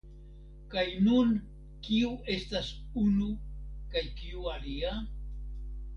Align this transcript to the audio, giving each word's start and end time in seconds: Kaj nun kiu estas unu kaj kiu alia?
Kaj 0.75 0.85
nun 1.07 1.35
kiu 1.87 2.09
estas 2.37 2.71
unu 3.03 3.29
kaj 3.93 4.03
kiu 4.23 4.51
alia? 4.57 4.99